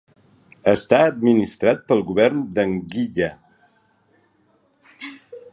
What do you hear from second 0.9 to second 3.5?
administrat pel govern d'Anguilla.